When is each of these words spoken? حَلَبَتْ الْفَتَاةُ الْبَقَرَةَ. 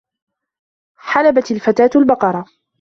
حَلَبَتْ 0.95 1.51
الْفَتَاةُ 1.51 1.89
الْبَقَرَةَ. 1.95 2.45